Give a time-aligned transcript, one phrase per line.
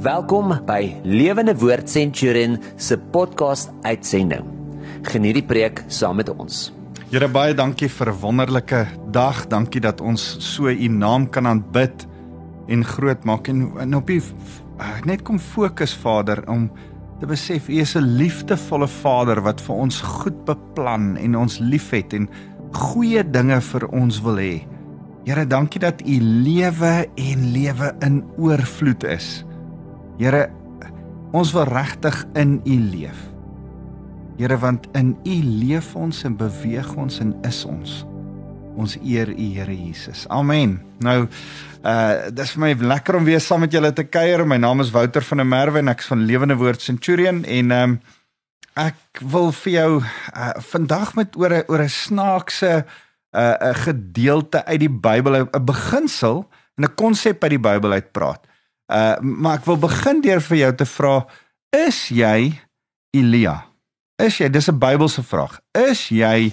[0.00, 4.46] Welkom by Lewende Woord Centurion se podcast uitsending.
[5.04, 6.70] Geniet die preek saam met ons.
[7.10, 9.44] Here baie dankie vir 'n wonderlike dag.
[9.48, 12.06] Dankie dat ons so u naam kan aanbid
[12.68, 14.22] en groot maak en, en op u
[15.04, 16.70] net kom fokus Vader om
[17.20, 22.14] te besef u is 'n liefdevolle Vader wat vir ons goed beplan en ons liefhet
[22.14, 22.28] en
[22.72, 24.64] goeie dinge vir ons wil hê.
[25.26, 29.44] Here, dankie dat u lewe en lewe in oorvloed is.
[30.20, 30.50] Here,
[31.32, 33.20] ons wil regtig in u leef.
[34.36, 37.94] Here, want in u leef ons en beweeg ons en is ons.
[38.76, 40.26] Ons eer u Here Jesus.
[40.28, 40.76] Amen.
[41.00, 41.22] Nou,
[41.80, 44.44] uh dis vir my lekker om weer saam met julle te kuier.
[44.44, 47.72] My naam is Wouter van der Merwe en ek is van Lewende Woord Centurion en
[47.78, 47.96] um
[48.76, 52.84] ek wil vir jou uh vandag met oor 'n oor 'n snaakse
[53.32, 56.44] uh 'n gedeelte uit die Bybel, 'n beginsel
[56.76, 58.49] en 'n konsep uit die Bybel uitpraat.
[58.90, 61.14] Uh maar ek wil begin deur vir jou te vra,
[61.70, 62.52] is jy
[63.14, 63.56] Elia?
[64.18, 64.50] Is jy?
[64.50, 65.60] Dis 'n Bybelse vraag.
[65.74, 66.52] Is jy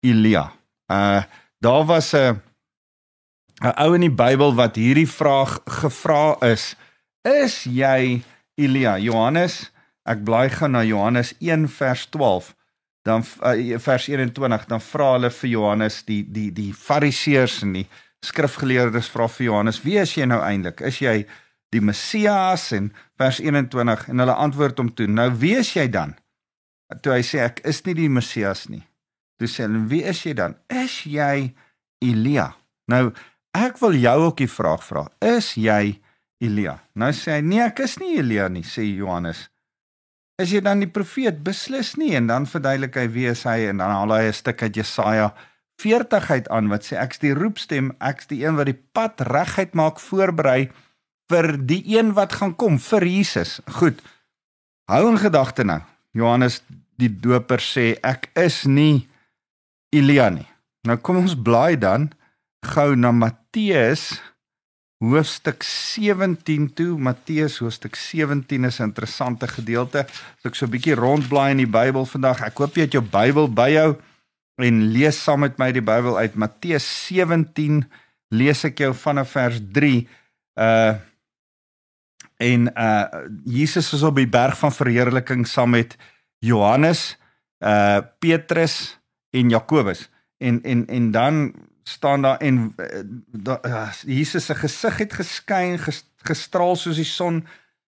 [0.00, 0.52] Elia?
[0.86, 1.22] Uh
[1.58, 2.40] daar was 'n
[3.62, 6.76] 'n ou in die Bybel wat hierdie vraag gevra is.
[7.22, 8.22] Is jy
[8.54, 8.98] Elia?
[8.98, 9.70] Johannes,
[10.04, 12.54] ek blaai gou na Johannes 1 vers 12
[13.04, 17.86] dan uh, vers 21 dan vra hulle vir Johannes die die die fariseërs en die
[18.24, 21.18] skrifgeleerdes vra vir Johannes wie is jy nou eintlik is jy
[21.74, 26.14] die Messias en vers 21 en hulle antwoord hom toe nou wie is jy dan?
[27.02, 28.84] Toe hy sê ek is nie die Messias nie.
[29.40, 30.56] Toe sê hulle wie is jy dan?
[30.70, 31.50] Is jy
[32.04, 32.52] Elia?
[32.90, 33.08] Nou
[33.54, 35.96] ek wil jou ook die vraag vra is jy
[36.44, 36.78] Elia?
[36.94, 39.48] Nou sê hy nee ek is nie Elia nie sê Johannes.
[40.42, 41.44] Is jy dan die profeet?
[41.46, 42.10] Beslis nie.
[42.18, 45.30] En dan verduidelik hy wie is hy en dan haal hy 'n stuk uit Jesaja
[45.82, 49.74] 40 uit aan wat sê ek's die roepstem, ek's die een wat die pad reguit
[49.74, 50.70] maak voorberei
[51.34, 53.58] vir die een wat gaan kom, vir Jesus.
[53.80, 53.98] Goed.
[54.90, 55.80] Hou in gedagte nou.
[56.14, 56.60] Johannes
[57.00, 59.06] die Doper sê ek is nie
[59.94, 60.46] Elia nie.
[60.86, 62.12] Nou kom ons blaai dan
[62.64, 64.12] gou na Matteus
[65.04, 66.94] hoofstuk 17 toe.
[67.00, 70.06] Matteus hoofstuk 17 is 'n interessante gedeelte.
[70.06, 73.02] As ek so 'n bietjie rondblaai in die Bybel vandag, ek hoop jy het jou
[73.02, 73.96] Bybel by jou
[74.62, 77.84] en lees saam met my die Bybel uit Matteus 17.
[78.30, 80.08] Lees ek jou vanaf vers 3.
[80.54, 80.94] Uh
[82.44, 85.96] en uh Jesus is op die berg van verheerliking saam met
[86.44, 87.14] Johannes,
[87.64, 88.98] uh Petrus
[89.30, 90.08] en Jakobus.
[90.38, 92.86] En en en dan staan daar en uh,
[93.26, 95.78] da, uh, Jesus se gesig het geskyn,
[96.24, 97.44] gestraal soos die son.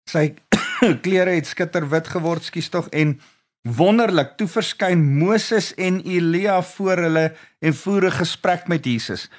[0.09, 0.34] Sy
[1.06, 3.16] klere het skitterwit geword, skuis tog en
[3.64, 7.28] wonderlik toe verskyn Moses en Elia voor hulle
[7.64, 9.30] en voer 'n gesprek met Jesus.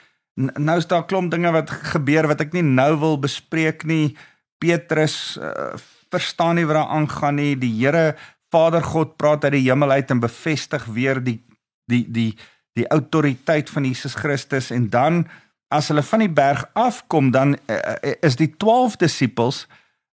[0.40, 4.16] N nou is daar klomp dinge wat gebeur wat ek nie nou wil bespreek nie.
[4.64, 5.74] Petrus uh,
[6.14, 7.52] verstaan nie wat daar aangaan nie.
[7.60, 8.14] Die Here
[8.54, 11.40] Vader God praat uit die hemel uit en bevestig weer die
[11.90, 12.32] die die
[12.74, 15.24] die autoriteit van Jesus Christus en dan
[15.74, 19.66] as hulle van die berg afkom dan uh, is die 12 disippels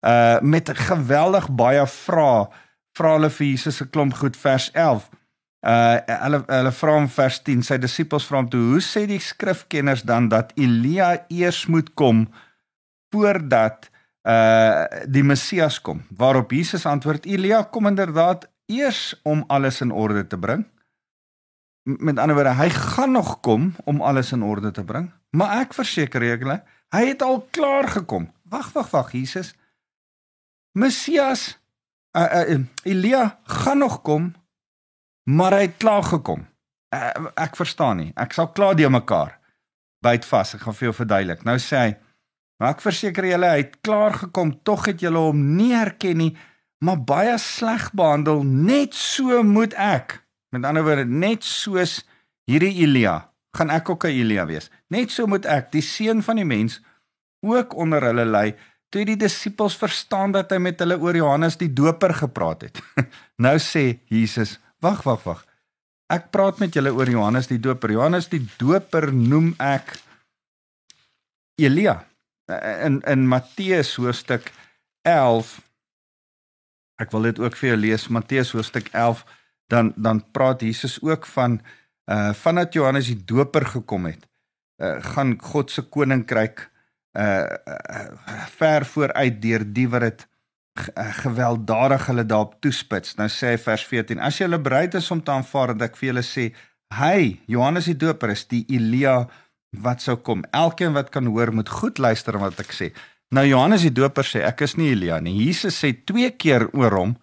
[0.08, 2.48] uh met geweldig baie vrae
[2.96, 5.08] vra hulle vir Jesus 'n klomp goed vers 11
[5.68, 9.20] uh hulle hulle vra hom vers 10 sy disippels vra hom toe hoe sê die
[9.20, 12.28] skrifkenners dan dat Elia eers moet kom
[13.12, 13.90] voordat
[14.30, 20.28] uh die Messias kom waarop Jesus antwoord Elia kom inderdaad eers om alles in orde
[20.28, 20.66] te bring
[21.98, 25.74] met ander woorde, hy gaan nog kom om alles in orde te bring, maar ek
[25.74, 26.60] verseker julle,
[26.94, 28.30] hy het al klaar gekom.
[28.50, 29.54] Wag, wag, wag, Jesus.
[30.78, 31.58] Messias
[32.18, 34.34] uh, uh, Elia gaan nog kom,
[35.30, 36.46] maar hy het klaar gekom.
[36.96, 38.12] Uh, ek verstaan nie.
[38.18, 39.36] Ek sal klaar die mekaar
[40.02, 40.56] byt vas.
[40.58, 41.44] Ek gaan vir jou verduidelik.
[41.46, 41.90] Nou sê hy,
[42.60, 46.34] maar ek verseker julle, hy het klaar gekom, tog het julle hom nie herken nie,
[46.84, 48.44] maar baie sleg behandel.
[48.44, 52.00] Net so moet ek Met ander woorde, net soos
[52.50, 54.70] hierdie Elia, gaan ek ook 'n Elia wees.
[54.90, 56.82] Net so moet ek, die seun van die mens,
[57.46, 58.56] ook onder hulle lê.
[58.90, 62.82] Toe die disippels verstaan dat hy met hulle oor Johannes die Doper gepraat het.
[63.46, 65.46] nou sê Jesus, wag, wag, wag.
[66.10, 67.92] Ek praat met julle oor Johannes die Doper.
[67.92, 70.00] Johannes die Doper noem ek
[71.56, 72.09] Elia.
[72.50, 74.52] In in Matteus hoofstuk
[75.02, 75.60] 11
[77.00, 79.24] Ek wil dit ook vir jou lees Matteus hoofstuk 11
[79.70, 81.62] dan dan praat Jesus ook van
[82.12, 84.26] uh vandat Johannes die Doper gekom het,
[84.82, 86.66] uh gaan God se koninkryk
[87.14, 90.26] uh, uh ver vooruit deur die wat dit
[91.22, 93.16] gewelddadig hulle daarop toespits.
[93.20, 96.14] Nou sê hy vers 14: As jy bereid is om te aanvaar dat ek vir
[96.14, 96.50] julle sê,
[96.96, 99.28] hy, Johannes die Doper is die Elia
[99.78, 100.44] wat sou kom.
[100.52, 102.92] Elkeen wat kan hoor moet goed luister wat ek sê.
[103.36, 105.36] Nou Johannes die Doper sê ek is nie Elia nie.
[105.38, 107.16] Jesus sê twee keer oor hom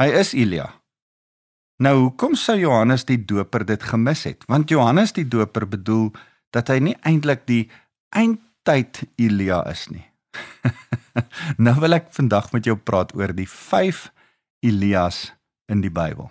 [0.00, 0.70] hy is Elia.
[1.84, 4.46] Nou hoekom sou Johannes die Doper dit gemis het?
[4.48, 6.08] Want Johannes die Doper bedoel
[6.56, 7.66] dat hy nie eintlik die
[8.16, 10.06] eindtyd Elia is nie.
[11.64, 14.06] nou wil ek vandag met jou praat oor die 5
[14.64, 15.30] Elias
[15.68, 16.30] in die Bybel.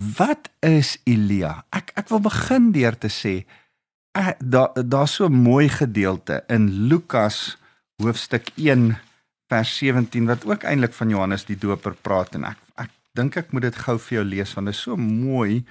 [0.00, 1.62] Wat is Elia?
[1.76, 3.42] Ek ek wil begin deur te sê
[4.38, 7.58] daar daar's so 'n mooi gedeelte in Lukas
[7.96, 8.98] hoofstuk 1
[9.46, 13.52] vers 17 wat ook eintlik van Johannes die Doper praat en ek ek dink ek
[13.52, 15.64] moet dit gou vir jou lees want dit is so mooi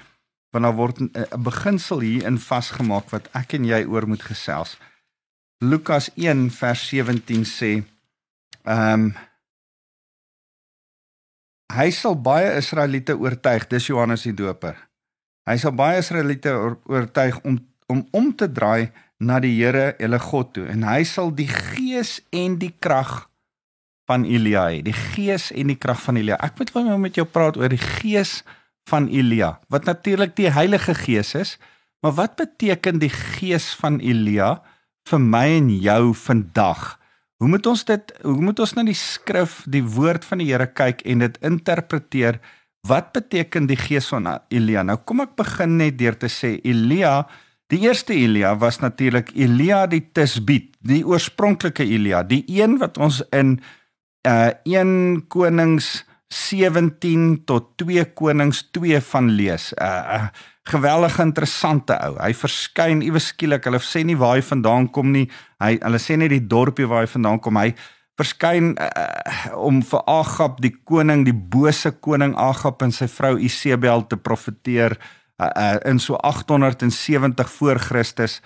[0.51, 4.77] want daar word 'n beginsel hier in vasgemaak wat ek en jy oor moet gesels.
[5.59, 7.83] Lukas 1 vers 17 sê
[8.63, 9.15] ehm um,
[11.73, 14.89] hy sal baie Israeliete oortuig, dis Johannes die Doper.
[15.45, 16.49] Hy sal baie Israeliete
[16.85, 21.33] oortuig om om om te draai na die Here, hulle God toe en hy sal
[21.35, 23.25] die gees en die krag
[24.09, 26.39] van Elia hê, die gees en die krag van Elia.
[26.41, 28.39] Ek moet nou met jou praat oor die gees
[28.89, 31.57] van Elia, wat natuurlik die Heilige Gees is,
[32.01, 34.55] maar wat beteken die gees van Elia
[35.09, 36.95] vir my en jou vandag?
[37.39, 40.67] Hoe moet ons dit hoe moet ons na die skrif, die woord van die Here
[40.67, 42.39] kyk en dit interpreteer?
[42.87, 44.83] Wat beteken die gees van Elia?
[44.87, 47.27] Nou kom ek begin net deur te sê Elia,
[47.69, 53.21] die eerste Elia was natuurlik Elia die Tisbiet, die oorspronklike Elia, die een wat ons
[53.35, 53.59] in
[54.27, 59.73] uh 1 Konings 17 tot 2 Konings 2 van lees.
[59.77, 59.85] Uh,
[60.17, 60.27] uh
[60.69, 62.11] geweldige interessante ou.
[62.21, 63.63] Hy verskyn iewes skielik.
[63.65, 65.23] Hulle sê nie waar hy vandaan kom nie.
[65.57, 67.57] Hy hulle sê net die dorpie waar hy vandaan kom.
[67.57, 67.71] Hy
[68.19, 74.05] verskyn uh, om vir Agab die koning, die bose koning Agab en sy vrou Isebel
[74.11, 78.41] te profeteer uh, uh, in so 870 voor Christus.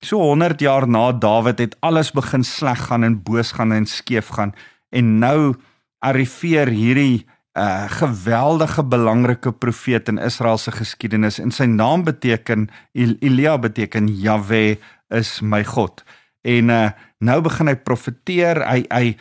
[0.00, 4.28] So 100 jaar na Dawid het alles begin sleg gaan en boos gaan en skeef
[4.28, 4.54] gaan
[4.90, 5.54] en nou
[5.98, 13.58] arriveer hierdie uh, geweldige belangrike profeet in Israel se geskiedenis en sy naam beteken Elia
[13.58, 14.78] beteken Jahwe
[15.08, 16.02] is my God.
[16.42, 16.90] En uh,
[17.22, 18.58] nou begin hy profeteer.
[18.66, 19.14] Hy hy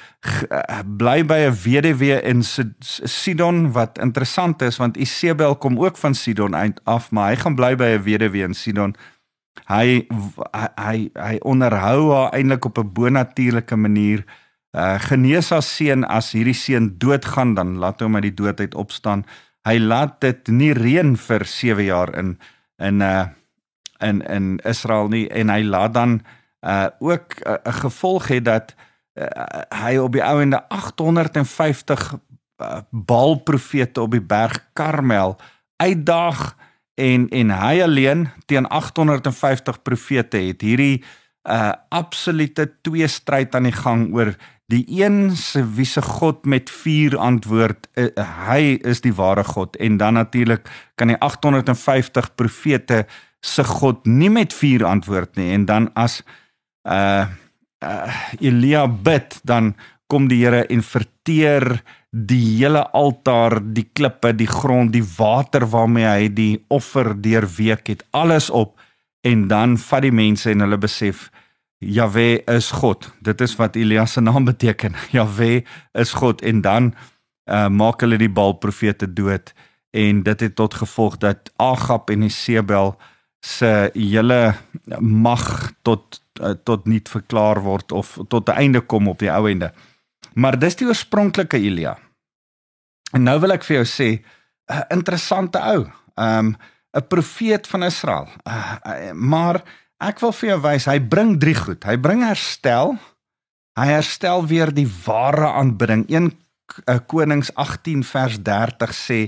[0.50, 6.18] uh, bly by 'n weduwee in Sidon wat interessant is want Isebel kom ook van
[6.18, 8.96] Sidon af, maar hy gaan bly by 'n weduwee in Sidon.
[9.70, 10.08] Hy
[10.82, 14.26] hy hy onderhou haar eintlik op 'n bonatuurlike manier
[14.74, 18.76] uh, genees haar seun as hierdie seun doodgaan dan laat hom uit die dood uit
[18.76, 19.26] opstaan.
[19.62, 22.40] Hy laat dit nie reën vir 7 jaar in
[22.82, 23.30] in uh
[24.02, 26.41] in in Israel nie en hy laat dan uh
[27.00, 28.76] ook 'n uh, gevolg het dat
[29.14, 29.26] uh,
[29.84, 32.14] hy op die ouende 850
[32.62, 35.38] uh, Baal-profete op die berg Karmel
[35.76, 36.56] uitdaag
[36.94, 40.62] en en hy alleen teen 850 profete het.
[40.62, 41.04] Hierdie
[41.50, 44.36] uh absolute twee stryd aan die gang oor
[44.70, 48.06] die een se wie se God met vuur antwoord uh,
[48.48, 49.76] hy is die ware God.
[49.76, 53.06] En dan natuurlik kan die 850 profete
[53.42, 55.52] se God nie met vuur antwoord nie.
[55.54, 56.30] En dan as uh,
[56.86, 57.26] uh
[58.38, 59.74] Elia bid dan
[60.06, 61.82] kom die Here en verteer
[62.12, 68.04] die hele altaar, die klippe, die grond, die water waarmee hy die offer deurweek het,
[68.12, 68.76] alles op
[69.26, 71.30] en dan vat die mense en hulle besef
[71.82, 73.08] Jahwe is God.
[73.26, 74.94] Dit is wat Elias se naam beteken.
[75.18, 75.64] Jahwe
[75.98, 76.92] is God en dan
[77.50, 79.50] uh, maak hulle die Baal profete dood
[79.98, 82.94] en dit het tot gevolg dat Agab en Isebel
[83.42, 84.54] se hele
[85.00, 89.50] mag tot uh, tot niet verklaar word of tot 'n einde kom op die ou
[89.50, 89.74] ende.
[90.34, 91.98] Maar dis die oorspronklike Elia.
[93.12, 94.24] En nou wil ek vir jou sê
[94.70, 95.90] 'n interessante ou.
[96.16, 96.56] Um
[96.94, 98.28] 'n profeet van Israel.
[98.48, 99.64] Uh, uh, maar
[100.02, 101.86] Ek wil vir jou wys, hy bring drie goed.
[101.86, 102.96] Hy bring herstel.
[103.78, 106.08] Hy herstel weer die ware aanbidding.
[106.10, 106.32] 1
[106.90, 109.20] eh, Konings 18 vers 30 sê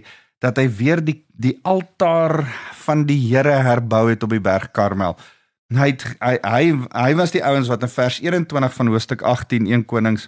[0.43, 2.43] dat hy weer die die altaar
[2.83, 5.15] van die Here herbou het op die berg Karmel.
[5.73, 9.65] Hy het, hy hy hy was die ouens wat in vers 21 van hoofstuk 18
[9.71, 10.27] 1 Konings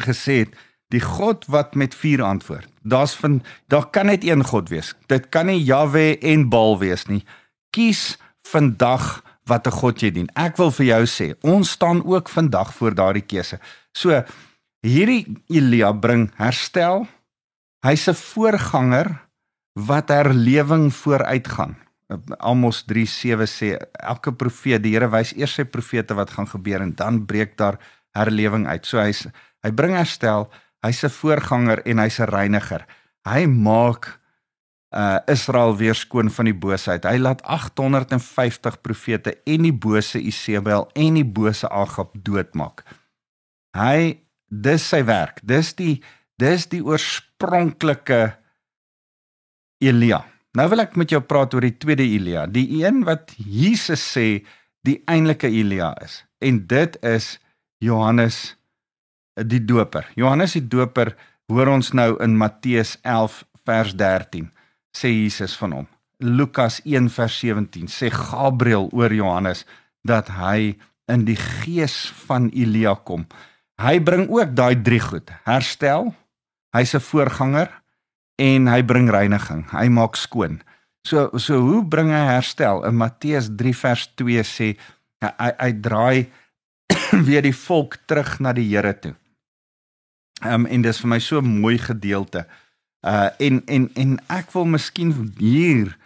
[0.00, 0.56] gesê het
[0.94, 2.70] die God wat met vuur antwoord.
[2.80, 4.94] Daar's van daar kan net een God wees.
[5.06, 7.24] Dit kan nie Jahwe en Baal wees nie.
[7.76, 8.16] Kies
[8.48, 10.30] vandag wat 'n God jy dien.
[10.36, 13.58] Ek wil vir jou sê, ons staan ook vandag voor daardie keuse.
[13.92, 14.22] So
[14.80, 17.06] hierdie Elia bring herstel.
[17.86, 19.28] Hy's 'n voorganger
[19.72, 21.76] wat herlewing vooruitgaan.
[22.38, 26.94] Amos 3:7 sê elke profeet, die Here wys eers sy profete wat gaan gebeur en
[26.94, 27.78] dan breek daar
[28.16, 28.86] herlewing uit.
[28.86, 29.26] So hy's
[29.62, 30.50] hy bring herstel,
[30.82, 32.86] hy's 'n voorganger en hy's 'n reiniger.
[33.24, 34.18] Hy maak
[34.90, 37.04] uh Israel weer skoon van die boosheid.
[37.04, 42.84] Hy laat 850 profete en die bose Isebel en die bose Agab doodmaak.
[43.76, 45.40] Hy dis sy werk.
[45.44, 46.02] Dis die
[46.38, 46.82] dis die
[47.38, 48.36] oorspronklike
[49.80, 50.24] Elia.
[50.56, 54.42] Nou wil ek met jou praat oor die tweede Elia, die een wat Jesus sê
[54.82, 56.24] die eintlike Elia is.
[56.42, 57.38] En dit is
[57.80, 58.56] Johannes
[59.38, 60.08] die Doper.
[60.16, 61.14] Johannes die Doper
[61.48, 64.50] hoor ons nou in Matteus 11 vers 13
[64.96, 65.88] sê Jesus van hom.
[66.18, 69.62] Lukas 1 vers 17 sê Gabriël oor Johannes
[70.02, 70.74] dat hy
[71.08, 73.28] in die gees van Elia kom.
[73.78, 76.10] Hy bring ook daai drie goed: herstel,
[76.76, 77.68] hy's 'n voorganger
[78.38, 79.66] en hy bring reiniging.
[79.70, 80.62] Hy maak skoon.
[81.06, 82.84] So so hoe bring hy herstel?
[82.86, 84.68] In Matteus 3 vers 2 sê
[85.24, 86.28] hy hy, draai
[87.26, 89.14] weer die volk terug na die Here toe.
[90.44, 92.46] Ehm um, en dis vir my so 'n mooi gedeelte.
[93.02, 95.96] Uh en en en ek wil miskien hier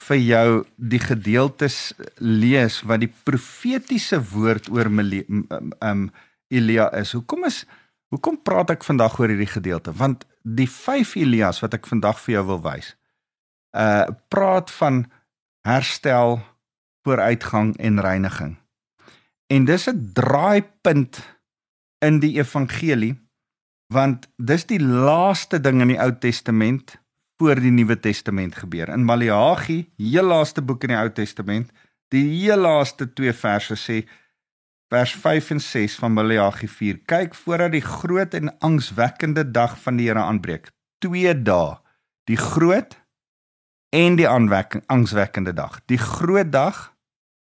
[0.00, 5.46] vir jou die gedeeltes lees wat die profetiese woord oor ehm
[5.80, 6.10] um,
[6.50, 7.12] Elia is.
[7.12, 7.64] Hoekom is
[8.10, 9.94] hoekom praat ek vandag oor hierdie gedeelte?
[9.96, 12.94] Want die 5 Elias wat ek vandag vir jou wil wys,
[13.76, 15.04] uh praat van
[15.66, 16.40] herstel,
[17.06, 18.56] vooruitgang en reiniging.
[19.50, 21.20] En dis 'n draaipunt
[22.00, 23.16] in die evangelie
[23.90, 26.94] want dis die laaste ding in die Ou Testament
[27.40, 28.88] voor die Nuwe Testament gebeur.
[28.88, 31.72] In Maleagi, heel laaste boek in die Ou Testament,
[32.14, 34.04] die heel laaste twee verse sê
[34.90, 39.96] vers 5 en 6 van Maleagi 4: Kyk voordat die groot en angswekkende dag van
[39.96, 40.70] die Here aanbreek.
[40.98, 41.78] Twee dae.
[42.26, 42.98] Die groot
[43.94, 45.80] en die aanwekking angswekkende dag.
[45.86, 46.90] Die groot dag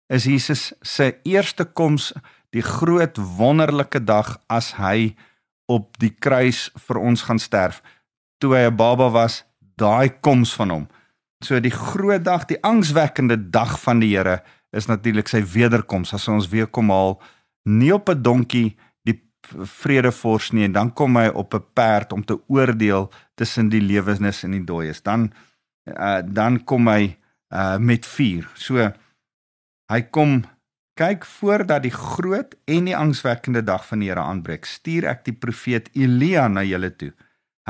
[0.07, 2.13] is Jesus se eerste koms,
[2.51, 5.15] die groot wonderlike dag as hy
[5.71, 7.79] op die kruis vir ons gaan sterf
[8.43, 9.45] toe hy 'n baba was
[9.79, 10.87] daai koms van hom
[11.45, 14.43] so die groot dag die angswekkende dag van die Here
[14.77, 17.21] is natuurlik sy wederkoms as ons weer kom haal
[17.65, 19.21] nie op 'n donkie die
[19.83, 24.45] vredevors nie en dan kom hy op 'n perd om te oordeel tussen die lewendes
[24.45, 25.33] en die dooies dan
[25.87, 27.17] uh, dan kom hy
[27.53, 28.93] uh, met vuur so
[29.91, 30.45] hy kom
[31.01, 35.33] Kyk voordat die groot en die angswekkende dag van die Here aanbreek, stuur ek die
[35.33, 37.15] profeet Elia na julle toe.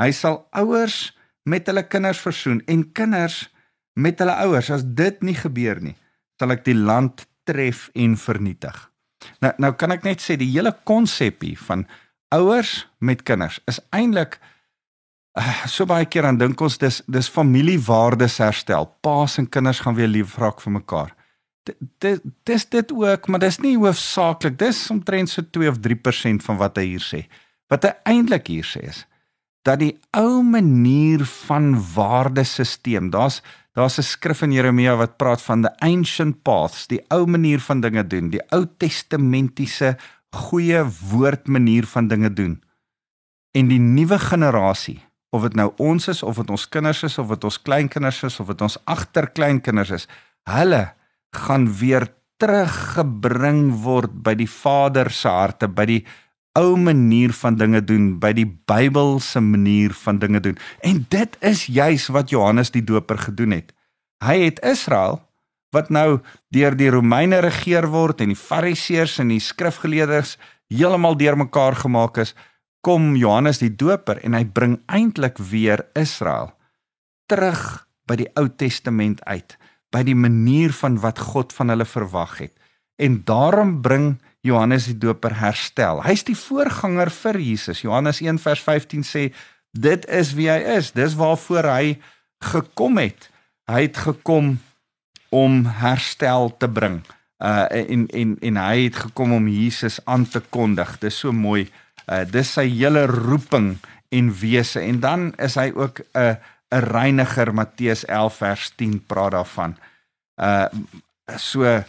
[0.01, 1.13] Hy sal ouers
[1.47, 3.45] met hulle kinders versoen en kinders
[3.95, 4.73] met hulle ouers.
[4.75, 5.95] As dit nie gebeur nie,
[6.41, 8.77] sal ek die land tref en vernietig.
[9.45, 11.85] Nou nou kan ek net sê die hele konsep hier van
[12.33, 14.39] ouers met kinders is eintlik
[15.37, 18.89] uh, so baie keer aan dink ons dis dis familiewaardes herstel.
[19.05, 21.17] Paas en kinders gaan weer lief raak vir mekaar
[21.99, 24.59] dit dis dit ook, maar dis nie hoofsaaklik.
[24.59, 27.25] Dis omtrent so 2 of 3% van wat hy hier sê.
[27.71, 29.05] Wat hy eintlik hier sê is
[29.69, 33.43] dat die ou manier van waardesisteem, daar's
[33.73, 37.81] daar's 'n skrif in Jeremia wat praat van the ancient paths, die ou manier van
[37.81, 39.97] dinge doen, die Ou Testamentiese
[40.31, 42.63] goeie woord manier van dinge doen.
[43.53, 45.01] En die nuwe generasie,
[45.31, 48.41] of dit nou ons is of dit ons kinders is of dit ons kleinkinders is
[48.41, 50.09] of dit ons agterkleinkinders is,
[50.51, 50.95] hulle
[51.31, 52.09] gaan weer
[52.41, 56.01] teruggebring word by die Vader se harte, by die
[56.59, 60.59] ou manier van dinge doen, by die Bybelse manier van dinge doen.
[60.83, 63.75] En dit is juis wat Johannes die Doper gedoen het.
[64.25, 65.21] Hy het Israel
[65.71, 66.19] wat nou
[66.51, 70.35] deur die Romeine regeer word en die Fariseërs en die skrifgeleerdes
[70.71, 72.35] heeltemal deurmekaar gemaak is,
[72.83, 76.51] kom Johannes die Doper en hy bring eintlik weer Israel
[77.31, 79.55] terug by die Ou Testament uit
[79.95, 82.53] by die manier van wat God van hulle verwag het.
[82.99, 86.01] En daarom bring Johannes die Doper herstel.
[86.05, 87.83] Hy's die voorganger vir Jesus.
[87.85, 89.25] Johannes 1 vers 15 sê
[89.77, 90.93] dit is wie hy is.
[90.97, 91.99] Dis waarvoor hy
[92.53, 93.29] gekom het.
[93.71, 94.57] Hy het gekom
[95.31, 97.01] om herstel te bring.
[97.41, 100.97] Uh en en en hy het gekom om Jesus aan te kondig.
[101.05, 101.69] Dis so mooi.
[102.09, 103.77] Uh dis sy hele roeping
[104.11, 106.35] en wese en dan is hy ook 'n uh,
[106.71, 109.77] 'n reiniger Matteus 11 vers 10 praat daarvan.
[110.37, 110.67] Uh
[111.37, 111.85] so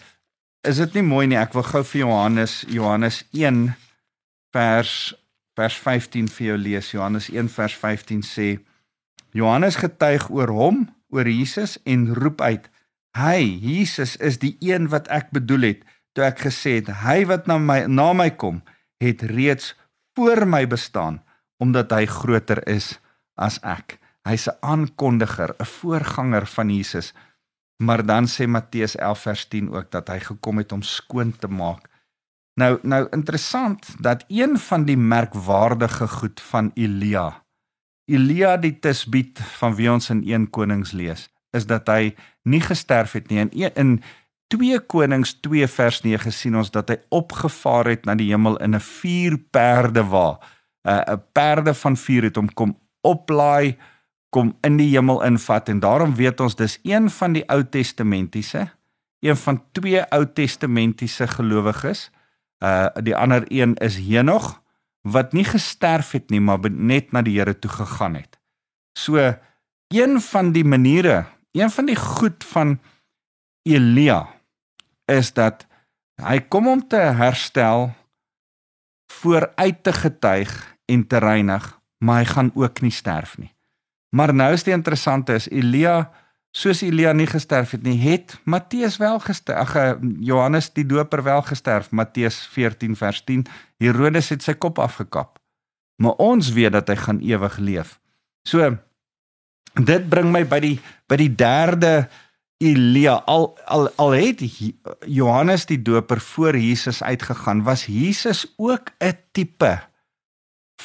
[0.68, 1.40] is dit nie mooi nie.
[1.40, 3.72] Ek wil gou vir Johannes Johannes 1
[4.54, 4.94] vers
[5.58, 6.92] vers 15 vir jou lees.
[6.94, 8.50] Johannes 1 vers 15 sê
[9.36, 12.70] Johannes getuig oor hom, oor Jesus en roep uit:
[13.18, 15.82] "Hy, Jesus is die een wat ek bedoel het
[16.14, 18.62] toe ek gesê het: Hy wat na my na my kom,
[19.02, 19.76] het reeds
[20.16, 21.24] voor my bestaan
[21.60, 23.00] omdat hy groter is
[23.36, 27.14] as ek." Hy's 'n aankondiger, 'n voorganger van Jesus.
[27.82, 31.48] Maar dan sê Matteus 11 vers 10 ook dat hy gekom het om skoon te
[31.50, 31.88] maak.
[32.60, 37.42] Nou nou interessant dat een van die merkwaardige goed van Elia
[38.12, 42.12] Elia die tisbiet van wie ons in 1 Konings lees, is dat hy
[42.44, 43.46] nie gesterf het nie.
[43.46, 43.94] In e, in
[44.52, 48.76] 2 Konings 2 vers 9 sien ons dat hy opgevaar het na die hemel in
[48.76, 50.40] 'n vuur perde wa.
[50.84, 53.78] 'n 'n perde van vuur het hom kom oplaai,
[54.32, 58.70] kom in die hemel invat en daarom weet ons dis een van die Ou Testamentiese,
[59.20, 62.10] een van twee Ou Testamentiese gelowiges.
[62.64, 64.62] Uh die ander een is Henog
[65.02, 68.38] wat nie gesterf het nie, maar net na die Here toe gegaan het.
[68.98, 69.18] So
[69.92, 72.80] een van die maniere, een van die goed van
[73.68, 74.28] Elia
[75.06, 75.66] is dat
[76.22, 77.92] hy kom om te herstel
[79.12, 80.52] vooruit te getuig
[80.86, 81.66] en te reinig,
[81.98, 83.52] maar hy gaan ook nie sterf nie.
[84.16, 86.12] Maar nou is die interessante is Elia
[86.52, 89.58] soos Elia nie gesterf het nie, het Matteus wel gesterf.
[89.58, 93.46] Ag eh, Johannes die Doper wel gesterf, Matteus 14 vers 10.
[93.80, 95.40] Herodes het sy kop afgekap.
[96.02, 98.00] Maar ons weet dat hy gaan ewig leef.
[98.48, 98.76] So
[99.80, 100.78] dit bring my by die
[101.08, 102.10] by die derde
[102.62, 104.42] Elia al al al het
[105.08, 109.80] Johannes die Doper voor Jesus uitgegaan was Jesus ook 'n tipe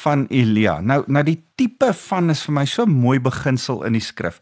[0.03, 0.79] van Elia.
[0.81, 4.41] Nou nou die tipe van is vir my so mooi beginsel in die skrif.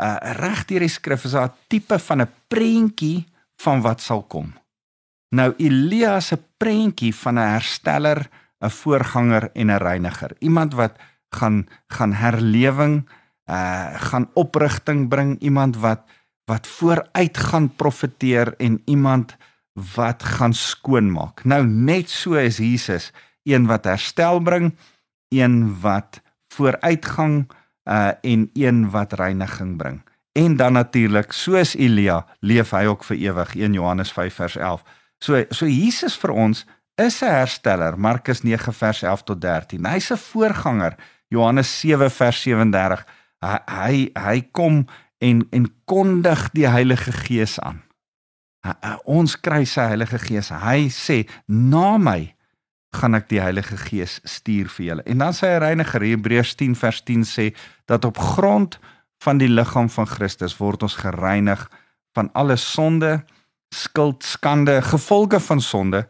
[0.00, 4.22] Uh reg deur die skrif is daar 'n tipe van 'n prentjie van wat sal
[4.22, 4.52] kom.
[5.30, 8.28] Nou Elia se prentjie van 'n hersteller,
[8.60, 10.30] 'n voorganger en 'n reiniger.
[10.38, 10.96] Iemand wat
[11.30, 13.08] gaan gaan herlewing,
[13.46, 16.00] uh gaan oprigting bring, iemand wat
[16.44, 19.36] wat vooruit gaan profeteer en iemand
[19.72, 21.44] wat gaan skoonmaak.
[21.44, 23.12] Nou net so is Jesus
[23.44, 24.74] een wat herstel bring,
[25.28, 26.20] een wat
[26.54, 27.50] vooruitgang
[27.84, 30.02] uh en een wat reiniging bring.
[30.32, 33.54] En dan natuurlik, soos Elia, leef hy ook vir ewig.
[33.56, 34.82] 1 Johannes 5 vers 11.
[35.18, 37.98] So so Jesus vir ons is 'n hersteller.
[37.98, 39.86] Markus 9 vers 11 tot 13.
[39.86, 40.94] Hy's 'n voorganger.
[41.28, 43.06] Johannes 7 vers 37.
[43.40, 44.86] Hy hy, hy kom
[45.18, 47.82] en en kondig die Heilige Gees aan.
[49.04, 50.48] Ons kry sy Heilige Gees.
[50.48, 52.34] Hy sê na my
[52.92, 55.04] gaan ek die Heilige Gees stuur vir julle.
[55.08, 57.46] En dan sê hy reiniger Hebreërs 10 vers 10 sê
[57.90, 58.78] dat op grond
[59.24, 61.64] van die liggaam van Christus word ons gereinig
[62.16, 63.22] van alle sonde,
[63.72, 66.04] skuld, skande, gevolge van sonde,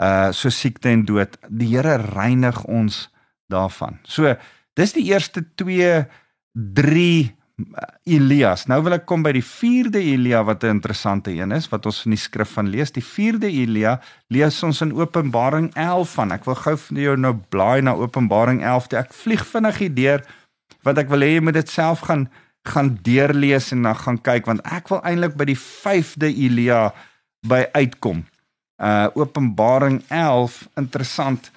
[0.00, 1.36] uh so siekte en dood.
[1.48, 3.08] Die Here reinig ons
[3.52, 4.00] daarvan.
[4.08, 4.32] So,
[4.78, 6.06] dis die eerste 2
[6.52, 7.36] 3
[8.04, 8.64] Elias.
[8.66, 12.04] Nou wil ek kom by die 4de Elia wat 'n interessante een is wat ons
[12.04, 12.90] in die skrif van lees.
[12.90, 16.32] Die 4de Elia lees ons in Openbaring 11 van.
[16.32, 18.86] Ek wil gou vir jou nou blaai na Openbaring 11.
[18.86, 18.98] Toe.
[18.98, 20.24] Ek vlieg vinnig hier deur
[20.82, 22.28] want ek wil hê jy moet dit self gaan
[22.64, 26.92] gaan deurlees en dan gaan kyk want ek wil eintlik by die 5de Elia
[27.46, 28.24] by uitkom.
[28.78, 31.50] Uh Openbaring 11 interessant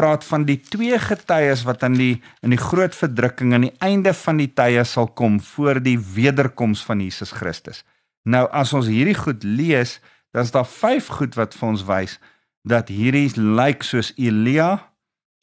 [0.00, 4.14] praat van die twee getuies wat aan die in die groot verdrukking aan die einde
[4.16, 7.82] van die tye sal kom voor die wederkoms van Jesus Christus.
[8.24, 9.98] Nou as ons hierdie goed lees,
[10.32, 12.16] dan is daar vyf goed wat vir ons wys
[12.68, 14.78] dat hierdie lyk soos Elia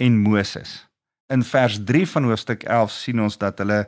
[0.02, 0.88] en Moses.
[1.34, 3.86] In vers 3 van hoofstuk 11 sien ons dat hulle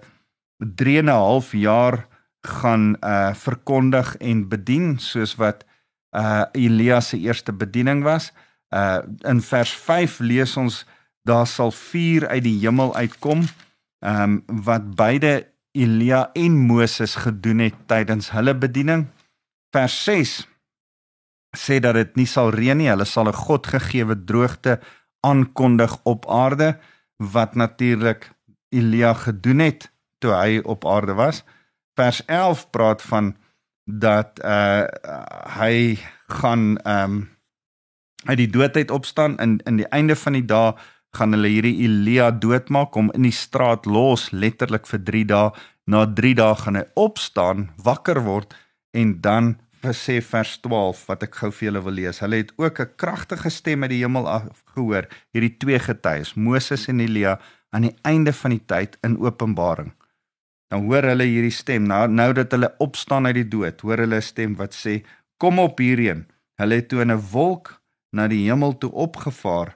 [0.60, 2.06] 3 en 'n half jaar
[2.46, 5.66] gaan uh verkondig en bedien soos wat
[6.12, 8.32] uh Elia se eerste bediening was.
[8.70, 10.86] Uh in vers 5 lees ons
[11.24, 13.46] daar sal vuur uit die hemel uitkom.
[14.00, 19.08] Ehm um, wat beide Elia en Moses gedoen het tydens hulle bediening.
[19.72, 20.48] Vers 6
[21.58, 24.80] sê dat dit nie sal reën nie, hulle sal 'n God gegeewe droogte
[25.20, 26.78] aankondig op aarde
[27.18, 28.32] wat natuurlik
[28.70, 31.44] Elia gedoen het toe hy op aarde was.
[31.96, 33.36] Vers 11 praat van
[33.86, 34.86] dat uh
[35.60, 37.39] hy gaan ehm um,
[38.30, 40.74] uit die doodheid opstaan in in die einde van die dae
[41.18, 45.50] gaan hulle hierdie Elia doodmaak om in die straat los letterlik vir 3 dae.
[45.90, 48.54] Na 3 dae gaan hy opstaan wakker word
[48.94, 49.56] en dan
[49.96, 52.20] sê vers 12 wat ek gou vir julle wil lees.
[52.20, 54.28] Hulle het ook 'n kragtige stem uit die hemel
[54.76, 57.40] gehoor hierdie twee getuies Moses en Elia
[57.72, 59.94] aan die einde van die tyd in Openbaring.
[60.70, 64.18] Dan hoor hulle hierdie stem nou nou dat hulle opstaan uit die dood hoor hulle
[64.18, 65.02] 'n stem wat sê
[65.38, 66.28] kom op hierheen.
[66.60, 67.79] Hulle het toe in 'n wolk
[68.12, 69.76] na die hemel toe opgevaar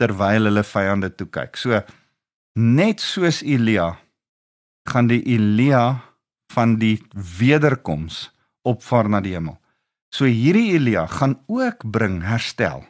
[0.00, 1.56] terwyl hulle vyande toe kyk.
[1.56, 1.80] So
[2.58, 3.92] net soos Elia
[4.90, 6.00] gaan die Elia
[6.52, 6.98] van die
[7.38, 8.30] wederkoms
[8.66, 9.56] opvaar na die hemel.
[10.12, 12.84] So hierdie Elia gaan ook bring herstel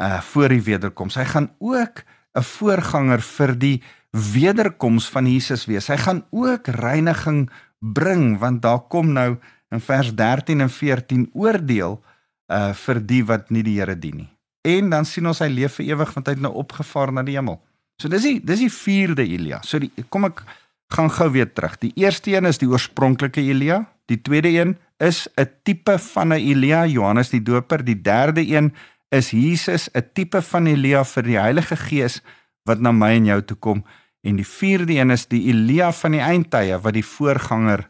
[0.00, 1.18] uh voor die wederkoms.
[1.20, 5.88] Hy gaan ook 'n voorganger vir die wederkoms van Jesus wees.
[5.88, 9.36] Hy gaan ook reiniging bring want daar kom nou
[9.70, 12.04] in vers 13 en 14 oordeel
[12.52, 14.30] uh vir die wat nie die Here dien nie.
[14.62, 17.34] En dan sien ons hy leef vir ewig want hy het nou opgevaar na die
[17.38, 17.58] hemel.
[18.00, 19.62] So dis die dis die vierde Elia.
[19.66, 20.44] So die kom ek
[20.92, 21.78] gaan gou weer terug.
[21.80, 23.84] Die eerste een is die oorspronklike Elia.
[24.10, 27.84] Die tweede een is 'n tipe van 'n Elia, Johannes die Doper.
[27.84, 28.72] Die derde een
[29.10, 32.22] is Jesus, 'n tipe van Elia vir die Heilige Gees
[32.64, 33.84] wat na my en jou toe kom.
[34.22, 37.88] En die vierde een is die Elia van die eindtye wat die voorganger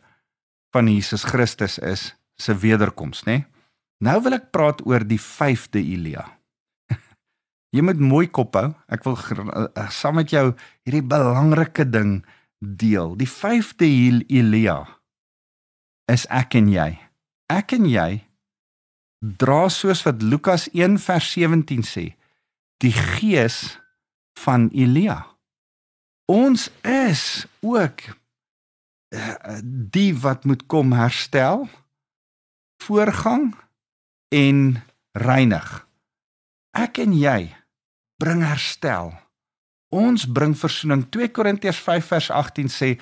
[0.72, 3.44] van Jesus Christus is se wederkoms, né?
[4.02, 6.24] Nou wil ek praat oor die vyfde Elia.
[7.74, 8.72] Jy moet mooi kop hou.
[8.90, 10.48] Ek wil uh, saam met jou
[10.82, 12.18] hierdie belangrike ding
[12.58, 13.14] deel.
[13.18, 14.80] Die vyfde Elia
[16.10, 16.90] is ek en jy.
[17.52, 18.10] Ek en jy
[19.22, 22.08] dra soos wat Lukas 1 vers 17 sê,
[22.82, 23.78] die gees
[24.42, 25.20] van Elia.
[26.26, 28.02] Ons is ook
[29.14, 31.68] uh, die wat moet kom herstel,
[32.82, 33.52] voorgang
[34.32, 34.80] en
[35.12, 35.68] reinig.
[36.72, 37.52] Ek en jy
[38.22, 39.12] bring herstel.
[39.92, 41.04] Ons bring verzoening.
[41.12, 42.94] 2 Korintiërs 5 vers 18 sê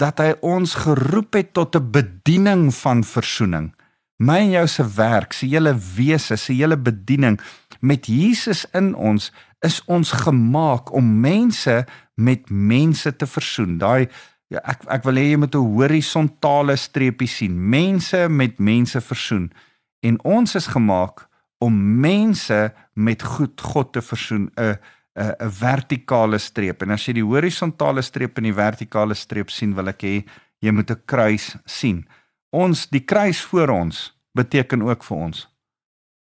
[0.00, 3.74] dat hy ons geroep het tot 'n bediening van verzoening.
[4.20, 7.40] My en jou se werk, se hele wese, se hele bediening
[7.80, 9.32] met Jesus in ons
[9.64, 13.78] is ons gemaak om mense met mense te versoen.
[13.78, 14.08] Daai
[14.48, 17.70] ja, ek ek wil hê jy moet 'n horisontale streepie sien.
[17.70, 19.52] Mense met mense versoen.
[20.00, 24.78] En ons is gemaak om mense met goed God te versoen 'n
[25.14, 29.74] 'n 'n vertikale streep en as jy die horisontale streep en die vertikale streep sien
[29.74, 30.24] wil ek hê
[30.60, 32.06] jy moet 'n kruis sien.
[32.52, 35.48] Ons die kruis voor ons beteken ook vir ons.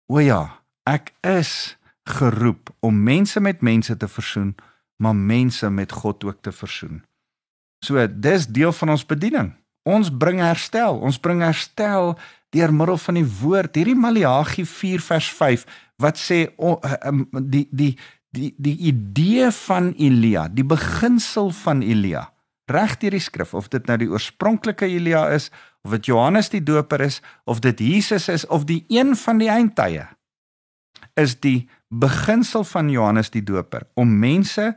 [0.08, 1.76] O ja, ek is
[2.08, 4.56] geroep om mense met mense te versoen,
[4.96, 7.02] maar mense met God ook te versoen.
[7.84, 9.52] So dis deel van ons bediening.
[9.88, 12.14] Ons bring herstel, ons bring herstel
[12.54, 13.76] deur middel van die woord.
[13.76, 15.66] Hierdie Maleagi 4 vers 5
[16.02, 16.78] wat sê oh,
[17.32, 17.94] die die
[18.36, 22.28] die die idee van Elia, die beginsel van Elia.
[22.68, 25.48] Reg deur die skrif of dit nou die oorspronklike Elia is
[25.86, 29.48] of dit Johannes die Doper is of dit Jesus is of die een van die
[29.48, 30.04] eindtye
[31.18, 34.74] is die beginsel van Johannes die Doper om mense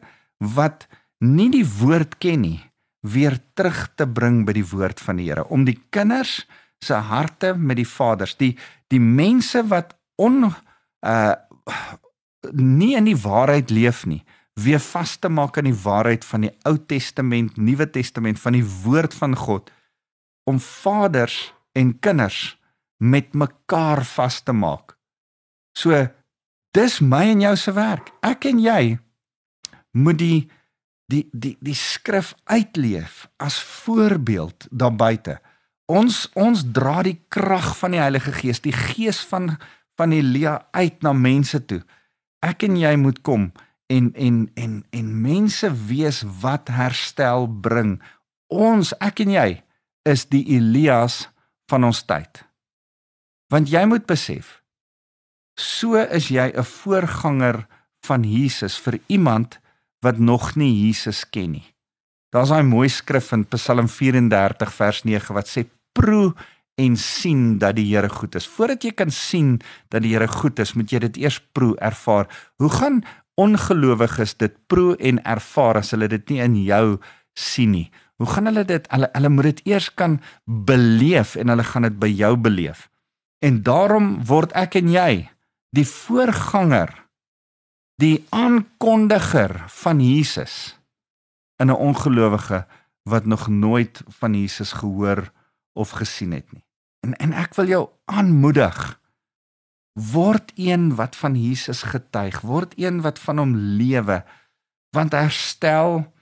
[0.56, 0.88] wat
[1.20, 2.60] nie die woord ken nie
[3.02, 6.42] weer terug te bring by die woord van die Here om die kinders
[6.82, 8.54] se harte met die vaders die
[8.94, 10.46] die mense wat on
[11.02, 11.36] uh
[12.58, 14.24] nie in die waarheid leef nie
[14.58, 18.66] weer vas te maak aan die waarheid van die Ou Testament Nuwe Testament van die
[18.84, 19.70] woord van God
[20.50, 22.58] om vaders en kinders
[23.02, 24.98] met mekaar vas te maak.
[25.78, 25.96] So
[26.76, 28.12] dis my en jou se werk.
[28.22, 28.98] Ek en jy
[29.98, 30.40] moet die
[31.12, 35.40] die die die skrif uitleef as voorbeeld daar buite
[35.92, 39.58] Ons ons dra die krag van die Heilige Gees, die gees van
[40.00, 41.82] van Elia uit na mense toe.
[42.42, 43.50] Ek en jy moet kom
[43.92, 47.98] en en en en mense wees wat herstel bring.
[48.48, 49.50] Ons, ek en jy
[50.08, 51.26] is die Elias
[51.70, 52.42] van ons tyd.
[53.52, 54.62] Want jy moet besef,
[55.60, 57.68] so is jy 'n voorganger
[58.08, 59.60] van Jesus vir iemand
[60.02, 61.68] wat nog nie Jesus ken nie.
[62.32, 65.66] Daar's daai mooi skrif in Psalm 34 vers 9 wat sê
[65.98, 66.34] proe
[66.80, 68.48] en sien dat die Here goed is.
[68.48, 69.60] Voordat jy kan sien
[69.92, 72.30] dat die Here goed is, moet jy dit eers proe, ervaar.
[72.58, 73.02] Hoe gaan
[73.40, 76.86] ongelowiges dit proe en ervaar as hulle dit nie in jou
[77.38, 77.90] sien nie?
[78.22, 82.00] Hoe gaan hulle dit hulle hulle moet dit eers kan beleef en hulle gaan dit
[82.00, 82.88] by jou beleef.
[83.42, 85.14] En daarom word ek en jy
[85.74, 86.92] die voorganger,
[88.02, 90.78] die aankondiger van Jesus
[91.62, 92.66] in 'n ongelowige
[93.04, 95.32] wat nog nooit van Jesus gehoor
[95.74, 96.66] of gesien het nie.
[97.00, 99.00] En en ek wil jou aanmoedig
[99.94, 104.24] word een wat van Jesus getuig, word een wat van hom lewe
[104.90, 106.14] want herstel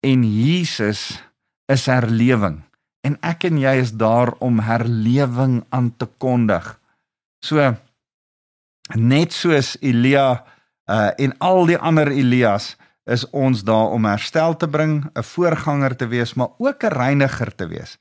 [0.00, 1.22] en Jesus
[1.66, 2.62] is herlewing
[3.00, 6.80] en ek en jy is daar om herlewing aan te kondig.
[7.44, 7.74] So
[8.94, 10.44] net soos Elia
[10.86, 15.96] uh en al die ander Elias is ons daar om herstel te bring, 'n voorganger
[15.96, 17.98] te wees, maar ook 'n reiniger te wees.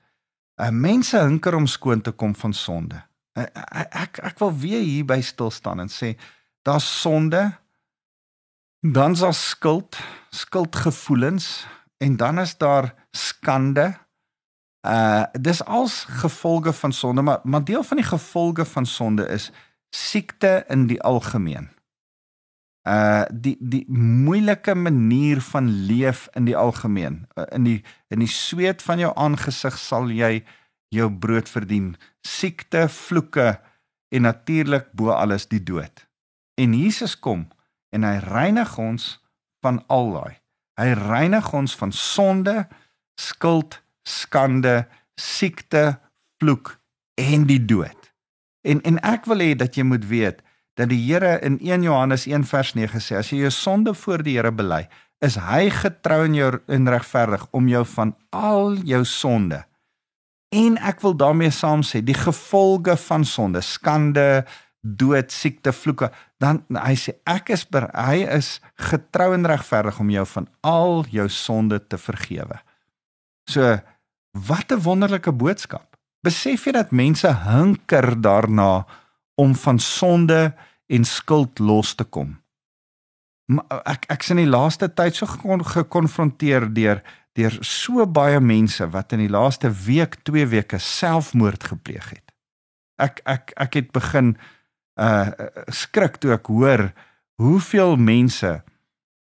[0.58, 3.04] 'n mense hinker om skoon te kom van sonde.
[3.34, 3.52] Ek
[3.92, 6.16] ek, ek wil weer hier by stil staan en sê
[6.62, 7.52] daar's sonde,
[8.82, 9.98] dan's daar skuld,
[10.30, 11.68] skuldgevoelens
[11.98, 13.98] en dan is daar skande.
[14.88, 19.52] Uh dis als gevolge van sonde, maar maar deel van die gevolge van sonde is
[19.90, 21.75] siekte in die algemeen
[22.86, 27.82] uh die die moeilike manier van leef in die algemeen uh, in die
[28.14, 30.44] in die sweet van jou aangesig sal jy
[30.94, 31.96] jou brood verdien.
[32.22, 33.60] Siekte vloeke
[34.14, 36.06] en natuurlik bo alles die dood.
[36.62, 37.48] En Jesus kom
[37.90, 39.16] en hy reinig ons
[39.66, 40.36] van al daai.
[40.80, 42.68] Hy reinig ons van sonde,
[43.20, 44.84] skuld, skande,
[45.18, 45.98] siekte,
[46.38, 46.76] vloek
[47.18, 48.12] en die dood.
[48.62, 50.45] En en ek wil hê dat jy moet weet
[50.76, 54.24] dat die Here in 1 Johannes 1 vers 9 sê as jy jou sonde voor
[54.24, 54.86] die Here bely,
[55.24, 59.64] is hy getrou en jou regverdig om jou van al jou sonde
[60.56, 64.46] en ek wil daarmee saam sê die gevolge van sonde, skande,
[64.82, 66.12] dood, siekte, vloeke,
[66.42, 68.60] dan hy sê ek is ber, hy is
[68.92, 72.62] getrou en regverdig om jou van al jou sonde te vergewe.
[73.50, 73.80] So
[74.48, 75.96] wat 'n wonderlike boodskap.
[76.24, 78.86] Besef jy dat mense hinker daarna
[79.36, 80.54] om van sonde
[80.88, 82.36] en skuld los te kom?
[83.46, 87.04] Maar ek ek sien die laaste tyd so gekonfronteer deur
[87.36, 92.32] deur so baie mense wat in die laaste week, 2 weke selfmoord gepleeg het.
[92.98, 94.38] Ek ek ek het begin
[94.96, 95.28] uh
[95.68, 96.88] skrik toe ek hoor
[97.42, 98.64] hoeveel mense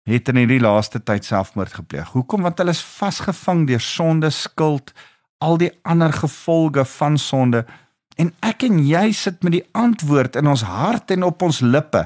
[0.05, 2.13] het in hierdie laaste tyd selfmoord gepleeg.
[2.13, 2.43] Hoekom?
[2.43, 4.93] Want hulle is vasgevang deur sonde, skuld,
[5.43, 7.65] al die ander gevolge van sonde
[8.23, 12.05] en ek en jy sit met die antwoord in ons hart en op ons lippe.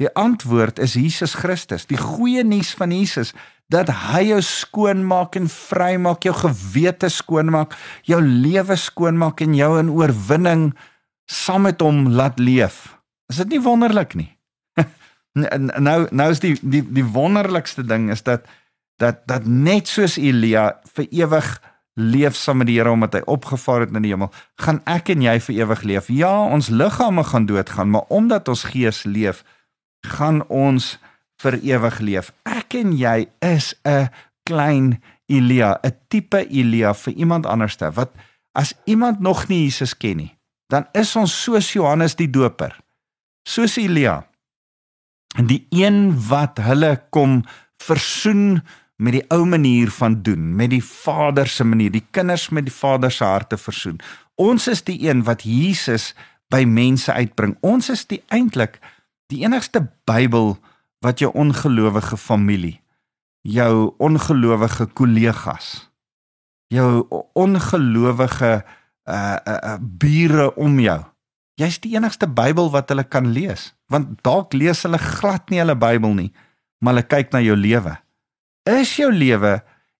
[0.00, 3.32] Die antwoord is Jesus Christus, die goeie nuus van Jesus
[3.72, 7.72] dat hy jou skoon maak en vry maak, jou gewete skoon maak,
[8.04, 10.66] jou lewe skoon maak en jou in oorwinning
[11.30, 12.98] saam met hom laat leef.
[13.32, 14.28] Is dit nie wonderlik nie?
[15.88, 18.44] nou nou is die die die wonderlikste ding is dat
[19.00, 21.48] dat dat net soos Elia vir ewig
[21.94, 25.22] leef saam met die Here omdat hy opgevaar het na die hemel, gaan ek en
[25.22, 26.10] jy vir ewig leef.
[26.10, 29.44] Ja, ons liggame gaan doodgaan, maar omdat ons gees leef,
[30.06, 30.96] gaan ons
[31.42, 32.32] vir ewig leef.
[32.44, 34.10] Ek en jy is 'n
[34.44, 38.12] klein Elia, 'n tipe Elia vir iemand anderste wat
[38.52, 40.36] as iemand nog nie Jesus ken nie,
[40.68, 42.78] dan is ons soos Johannes die Doper.
[43.48, 44.26] Soos Elia.
[45.36, 47.44] En die een wat hulle kom
[47.82, 48.62] versoen
[48.96, 52.74] met die ou manier van doen, met die Vader se manier, die kinders met die
[52.74, 53.98] Vader se harte versoen.
[54.40, 56.12] Ons is die een wat Jesus
[56.52, 57.56] by mense uitbring.
[57.62, 58.78] Ons is die eintlik
[59.32, 60.54] die enigste Bybel
[61.04, 62.78] wat jou ongelowige familie,
[63.42, 65.90] jou ongelowige kollegas,
[66.72, 67.04] jou
[67.34, 68.62] ongelowige
[69.04, 71.00] uh uh, uh bure om jou.
[71.60, 75.76] Jy's die enigste Bybel wat hulle kan lees, want dalk lees hulle glad nie hulle
[75.76, 76.30] Bybel nie,
[76.80, 77.98] maar hulle kyk na jou lewe.
[78.64, 79.58] Is jou lewe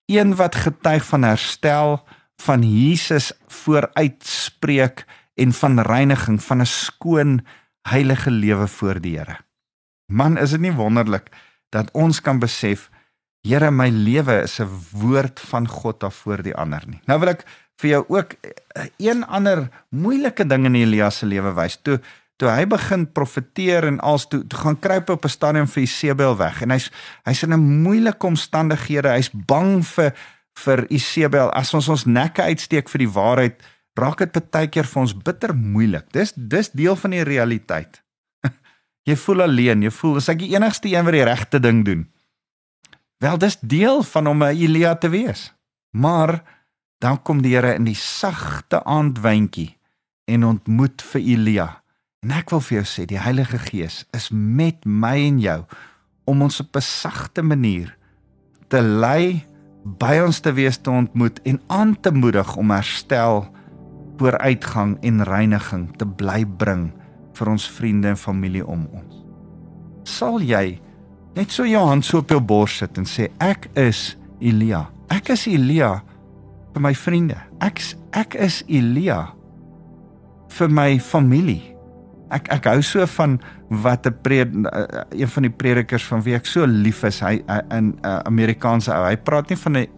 [0.08, 1.98] een wat getuig van herstel,
[2.40, 5.04] van Jesus vooruitspreek
[5.36, 7.44] en van reiniging, van 'n skoon
[7.88, 9.36] heilige lewe voor die Here?
[10.06, 11.28] Man, is dit nie wonderlik
[11.68, 12.90] dat ons kan besef
[13.44, 17.00] Here, my lewe is 'n woord van God af voor die ander nie.
[17.04, 17.44] Nou wil ek
[17.76, 18.34] vir jou ook
[18.96, 21.76] een ander moeilike ding in Elias se lewe wys.
[21.82, 22.00] Toe
[22.36, 26.36] toe hy begin profeteer en als toe, toe gaan kruip op 'n stadium vir Isebel
[26.36, 26.90] weg en hy's
[27.24, 29.08] hy's in 'n moeilike omstandighede.
[29.08, 30.14] Hy's bang vir
[30.54, 31.50] vir Isebel.
[31.50, 33.62] As ons ons nekke uitsteek vir die waarheid,
[33.94, 36.12] raak dit baie keer vir ons bitter moeilik.
[36.12, 38.02] Dis dis deel van die realiteit.
[39.08, 42.06] Jy voel alleen, jy voel as ek die enigste een wat die regte ding doen.
[43.20, 45.52] Wel, dis deel van om 'n Elia te wees.
[45.92, 46.42] Maar
[46.98, 49.78] dan kom die Here in die sagte aandwyntjie
[50.24, 51.83] en ontmoet vir Elia.
[52.24, 55.58] En ek wil vir jou sê, die Heilige Gees is met my en jou
[56.24, 57.92] om ons op 'n sagte manier
[58.68, 59.44] te lei,
[59.84, 63.44] by ons te wees te ontmoet en aan te moedig om herstel,
[64.16, 66.92] vooruitgang en reiniging te bly bring
[67.34, 69.20] vir ons vriende en familie om ons.
[70.04, 70.80] Sal jy
[71.34, 74.88] net so jou hand so op jou bors sit en sê ek is Elia.
[75.10, 76.02] Ek is Elia
[76.72, 77.36] vir my vriende.
[77.60, 77.82] Ek
[78.12, 79.34] ek is Elia
[80.48, 81.73] vir my familie.
[82.32, 84.48] Ek ek hou so van wat 'n pred
[85.10, 89.04] een van die predikers van wie ek so lief is, hy in 'n Amerikaanse ou.
[89.04, 89.88] Hy praat nie van 'n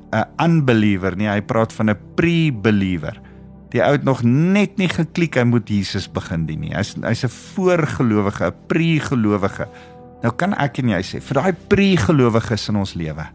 [0.42, 3.20] unbeliever nie, hy praat van 'n pre-believer.
[3.70, 6.74] Die ou het nog net nie geklik hy moet Jesus begin dien nie.
[6.74, 9.68] Hy's hy's 'n voorgelowige, 'n pre-gelowige.
[10.22, 13.26] Nou kan ek en jy sê vir daai pre-gelowiges in ons lewe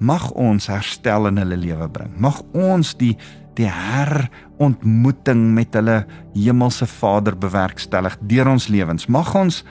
[0.00, 2.12] mag ons herstel in hulle lewe bring.
[2.20, 3.14] Mag ons die
[3.60, 6.02] die herontmoeting met hulle
[6.34, 9.06] hemelse Vader bewerkstellig deur ons lewens.
[9.12, 9.62] Mag ons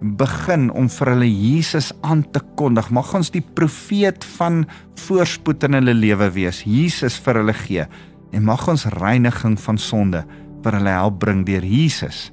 [0.00, 2.90] begin om vir hulle Jesus aan te kondig.
[2.92, 4.64] Mag ons die profeet van
[5.06, 6.64] voorspoed in hulle lewe wees.
[6.68, 7.86] Jesus vir hulle gee
[8.34, 10.24] en mag ons reiniging van sonde
[10.64, 12.30] vir hulle help bring deur Jesus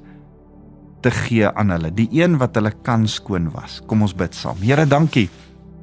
[1.04, 3.80] te gee aan hulle, die een wat hulle kan skoon was.
[3.88, 4.60] Kom ons bid saam.
[4.64, 5.28] Here, dankie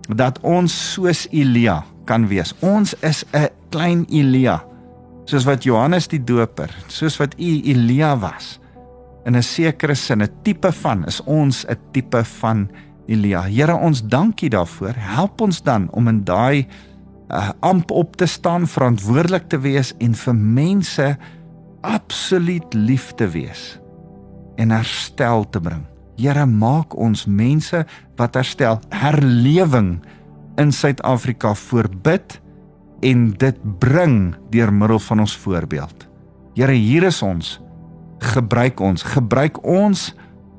[0.09, 2.55] dat ons soos Elia kan wees.
[2.65, 4.63] Ons is 'n klein Elia,
[5.25, 8.59] soos wat Johannes die Doper, soos wat u Elia was.
[9.25, 12.69] In 'n sekere sin, 'n tipe van is ons 'n tipe van
[13.07, 13.41] Elia.
[13.41, 14.93] Here, ons dankie daarvoor.
[14.95, 16.67] Help ons dan om in daai
[17.31, 21.17] uh, amp op te staan, verantwoordelik te wees en vir mense
[21.81, 23.79] absoluut lief te wees
[24.55, 25.85] en herstel te bring.
[26.19, 27.85] Here, maak ons mense
[28.19, 30.01] wat herstel, herlewing
[30.61, 32.37] in Suid-Afrika voorbid
[33.01, 36.07] en dit bring deur middel van ons voorbeeld.
[36.55, 37.59] Here, hier is ons.
[38.21, 40.11] Gebruik ons, gebruik ons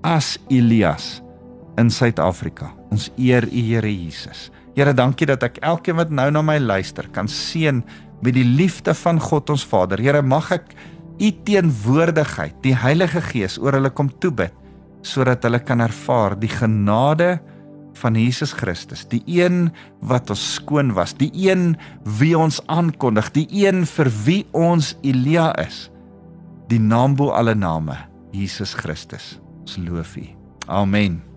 [0.02, 1.20] as Elias
[1.78, 2.72] in Suid-Afrika.
[2.90, 4.50] Ons eer U Here Jesus.
[4.74, 7.83] Here, dankie dat ek elkeen wat nou na my luister kan seën
[8.22, 10.00] met die liefde van God ons Vader.
[10.02, 10.74] Here, mag ek
[11.22, 14.57] U teenwoordigheid, die Heilige Gees oor hulle kom toebid
[15.02, 17.40] sodat hulle kan ervaar die genade
[18.03, 19.71] van Jesus Christus, die een
[20.03, 21.77] wat ons skoon was, die een
[22.19, 25.87] wie ons aankondig, die een vir wie ons Elia is.
[26.73, 27.99] Die naam bo alle name,
[28.35, 29.37] Jesus Christus.
[29.62, 30.27] Ons loof U.
[30.67, 31.32] Amen.